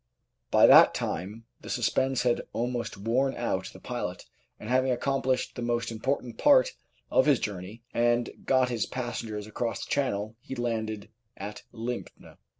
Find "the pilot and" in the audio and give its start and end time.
3.71-4.67